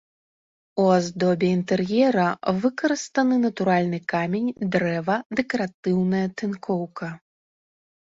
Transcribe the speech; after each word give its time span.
У 0.83 0.85
аздобе 0.99 1.47
інтэр'ера 1.57 2.25
выкарыстаны 2.65 3.35
натуральны 3.45 3.99
камень, 4.17 4.49
дрэва, 4.79 5.21
дэкаратыўная 5.41 6.27
тынкоўка. 6.41 7.17